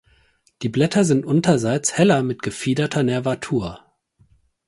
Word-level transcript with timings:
Die 0.63 0.69
Blätter 0.69 1.05
sind 1.05 1.27
unterseits 1.27 1.95
heller 1.95 2.23
mit 2.23 2.41
gefiederter 2.41 3.03
Nervatur. 3.03 3.85